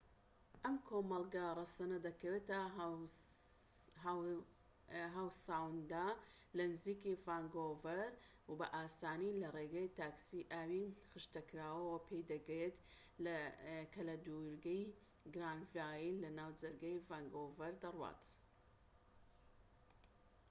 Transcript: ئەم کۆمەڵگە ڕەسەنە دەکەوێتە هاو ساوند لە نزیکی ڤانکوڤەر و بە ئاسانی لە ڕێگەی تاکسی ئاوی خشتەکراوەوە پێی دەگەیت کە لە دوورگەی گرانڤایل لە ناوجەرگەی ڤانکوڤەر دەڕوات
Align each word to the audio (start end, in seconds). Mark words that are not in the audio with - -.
ئەم 0.63 0.77
کۆمەڵگە 0.89 1.45
ڕەسەنە 1.59 1.97
دەکەوێتە 2.07 2.59
هاو 5.15 5.27
ساوند 5.45 5.91
لە 6.57 6.63
نزیکی 6.73 7.19
ڤانکوڤەر 7.25 8.09
و 8.49 8.51
بە 8.59 8.67
ئاسانی 8.75 9.37
لە 9.41 9.47
ڕێگەی 9.55 9.93
تاکسی 9.99 10.47
ئاوی 10.51 10.85
خشتەکراوەوە 11.09 11.97
پێی 12.07 12.23
دەگەیت 12.33 12.77
کە 13.93 14.01
لە 14.09 14.15
دوورگەی 14.25 14.83
گرانڤایل 15.33 16.15
لە 16.23 16.29
ناوجەرگەی 16.37 17.03
ڤانکوڤەر 17.09 17.73
دەڕوات 17.83 18.23